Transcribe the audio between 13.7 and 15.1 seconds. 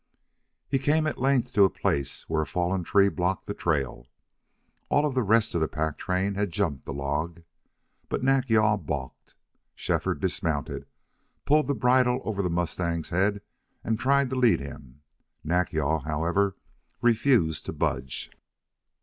and tried to lead him.